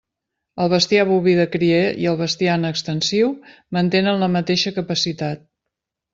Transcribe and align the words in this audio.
El 0.63 0.69
bestiar 0.71 1.03
boví 1.09 1.35
de 1.39 1.45
cria 1.55 1.81
i 2.05 2.07
el 2.13 2.17
bestiar 2.21 2.57
en 2.61 2.65
extensiu 2.71 3.29
mantenen 3.79 4.25
la 4.27 4.33
mateixa 4.39 4.75
capacitat. 4.81 5.47